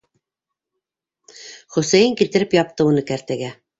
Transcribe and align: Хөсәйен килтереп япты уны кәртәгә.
Хөсәйен 1.75 2.17
килтереп 2.23 2.57
япты 2.59 2.89
уны 2.93 3.05
кәртәгә. 3.13 3.53